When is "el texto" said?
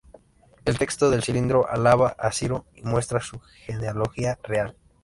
0.65-1.11